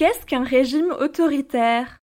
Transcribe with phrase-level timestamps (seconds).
[0.00, 1.98] Qu'est-ce qu'un régime autoritaire?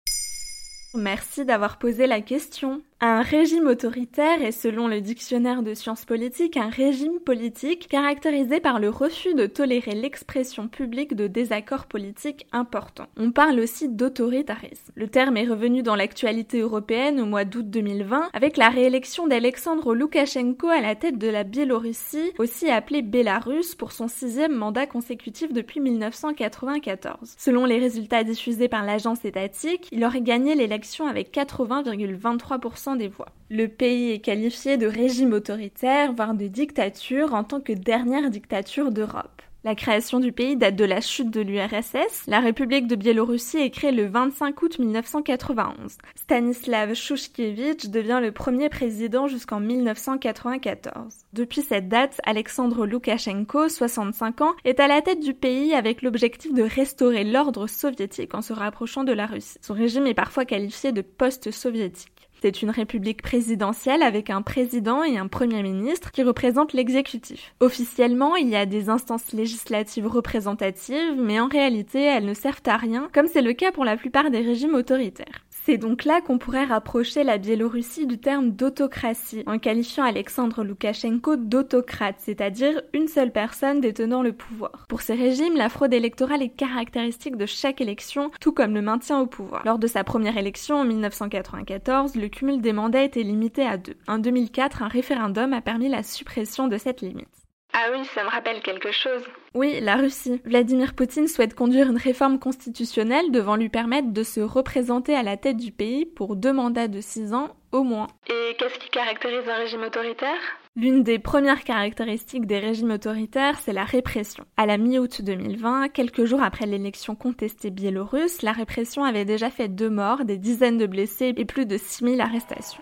[0.95, 2.81] Merci d'avoir posé la question.
[3.05, 8.79] Un régime autoritaire est, selon le dictionnaire de sciences politiques, un régime politique caractérisé par
[8.79, 13.07] le refus de tolérer l'expression publique de désaccords politiques importants.
[13.17, 14.93] On parle aussi d'autoritarisme.
[14.95, 19.95] Le terme est revenu dans l'actualité européenne au mois d'août 2020 avec la réélection d'Alexandre
[19.95, 25.51] Loukachenko à la tête de la Biélorussie, aussi appelée Bélarus, pour son sixième mandat consécutif
[25.51, 27.35] depuis 1994.
[27.37, 33.29] Selon les résultats diffusés par l'agence étatique, il aurait gagné l'élection avec 80,23% des voix.
[33.49, 38.91] Le pays est qualifié de régime autoritaire, voire de dictature, en tant que dernière dictature
[38.91, 39.41] d'Europe.
[39.65, 42.25] La création du pays date de la chute de l'URSS.
[42.27, 45.97] La République de Biélorussie est créée le 25 août 1991.
[46.15, 51.15] Stanislav Shushkevich devient le premier président jusqu'en 1994.
[51.31, 56.53] Depuis cette date, Alexandre Loukachenko, 65 ans, est à la tête du pays avec l'objectif
[56.53, 59.59] de restaurer l'ordre soviétique en se rapprochant de la Russie.
[59.61, 62.12] Son régime est parfois qualifié de post-soviétique.
[62.43, 67.55] C'est une république présidentielle avec un président et un premier ministre qui représentent l'exécutif.
[67.61, 72.75] Officiellement, il y a des instances législatives représentatives, mais en réalité, elles ne servent à
[72.75, 75.45] rien, comme c'est le cas pour la plupart des régimes autoritaires.
[75.65, 81.37] C'est donc là qu'on pourrait rapprocher la Biélorussie du terme d'autocratie, en qualifiant Alexandre Loukachenko
[81.37, 84.85] d'autocrate, c'est-à-dire une seule personne détenant le pouvoir.
[84.89, 89.21] Pour ces régimes, la fraude électorale est caractéristique de chaque élection, tout comme le maintien
[89.21, 89.61] au pouvoir.
[89.63, 93.95] Lors de sa première élection en 1994, le cumul des mandats était limité à deux.
[94.09, 97.42] En 2004, un référendum a permis la suppression de cette limite.
[97.73, 99.23] Ah oui, ça me rappelle quelque chose.
[99.55, 100.41] Oui, la Russie.
[100.45, 105.37] Vladimir Poutine souhaite conduire une réforme constitutionnelle devant lui permettre de se représenter à la
[105.37, 108.07] tête du pays pour deux mandats de six ans au moins.
[108.27, 110.39] Et qu'est-ce qui caractérise un régime autoritaire?
[110.75, 114.43] L'une des premières caractéristiques des régimes autoritaires, c'est la répression.
[114.57, 119.67] À la mi-août 2020, quelques jours après l'élection contestée biélorusse, la répression avait déjà fait
[119.67, 122.81] deux morts, des dizaines de blessés et plus de 6000 arrestations.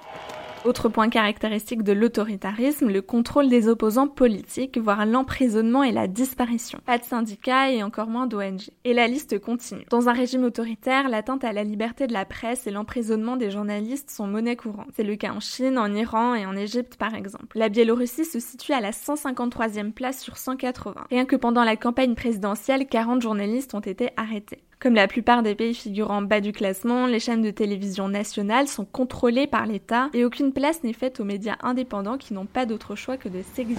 [0.64, 6.80] Autre point caractéristique de l'autoritarisme, le contrôle des opposants politiques, voire l'emprisonnement et la disparition.
[6.86, 8.70] Pas de syndicats et encore moins d'ONG.
[8.84, 9.86] Et la liste continue.
[9.90, 14.12] Dans un régime autoritaire, l'atteinte à la liberté de la presse et l'emprisonnement des journalistes
[14.12, 14.90] sont monnaie courante.
[14.96, 17.58] C'est le cas en Chine, en Iran et en Égypte par exemple.
[17.58, 21.08] La Biélorussie se situe à la 153e place sur 180.
[21.10, 24.62] Rien que pendant la campagne présidentielle, 40 journalistes ont été arrêtés.
[24.82, 28.84] Comme la plupart des pays figurant bas du classement, les chaînes de télévision nationales sont
[28.84, 32.96] contrôlées par l'État et aucune place n'est faite aux médias indépendants qui n'ont pas d'autre
[32.96, 33.78] choix que de s'exiler.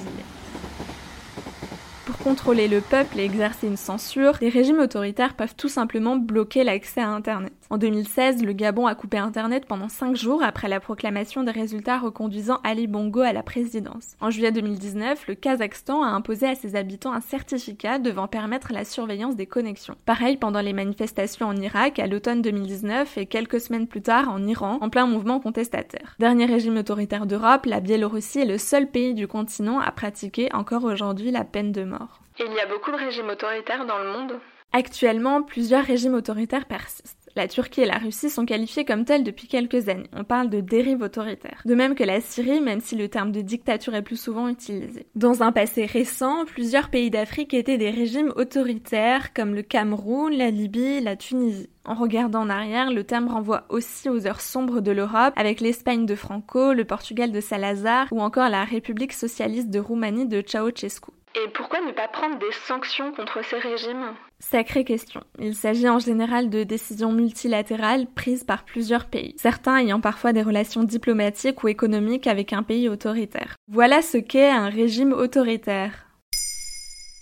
[2.23, 7.01] Contrôler le peuple et exercer une censure, les régimes autoritaires peuvent tout simplement bloquer l'accès
[7.01, 7.53] à Internet.
[7.69, 11.99] En 2016, le Gabon a coupé Internet pendant 5 jours après la proclamation des résultats
[11.99, 14.17] reconduisant Ali Bongo à la présidence.
[14.21, 18.85] En juillet 2019, le Kazakhstan a imposé à ses habitants un certificat devant permettre la
[18.85, 19.97] surveillance des connexions.
[20.07, 24.47] Pareil pendant les manifestations en Irak à l'automne 2019 et quelques semaines plus tard en
[24.47, 26.15] Iran, en plein mouvement contestataire.
[26.21, 30.85] Dernier régime autoritaire d'Europe, la Biélorussie est le seul pays du continent à pratiquer encore
[30.85, 32.12] aujourd'hui la peine de mort.
[32.45, 34.41] Il y a beaucoup de régimes autoritaires dans le monde
[34.73, 37.19] Actuellement, plusieurs régimes autoritaires persistent.
[37.37, 40.09] La Turquie et la Russie sont qualifiés comme tels depuis quelques années.
[40.15, 41.63] On parle de dérive autoritaire.
[41.65, 45.07] De même que la Syrie, même si le terme de dictature est plus souvent utilisé.
[45.15, 50.51] Dans un passé récent, plusieurs pays d'Afrique étaient des régimes autoritaires comme le Cameroun, la
[50.51, 51.71] Libye, la Tunisie.
[51.85, 56.07] En regardant en arrière, le terme renvoie aussi aux heures sombres de l'Europe, avec l'Espagne
[56.07, 61.13] de Franco, le Portugal de Salazar ou encore la République socialiste de Roumanie de Ceausescu.
[61.35, 64.15] Et pourquoi ne pas prendre des sanctions contre ces régimes?
[64.39, 65.23] Sacrée question.
[65.39, 70.43] Il s'agit en général de décisions multilatérales prises par plusieurs pays, certains ayant parfois des
[70.43, 73.57] relations diplomatiques ou économiques avec un pays autoritaire.
[73.69, 76.07] Voilà ce qu'est un régime autoritaire.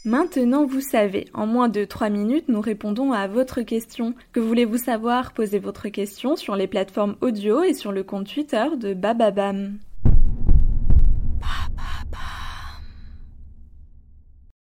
[0.05, 4.15] Maintenant, vous savez, en moins de 3 minutes, nous répondons à votre question.
[4.33, 5.33] Que voulez-vous savoir?
[5.33, 9.79] Posez votre question sur les plateformes audio et sur le compte Twitter de Bababam.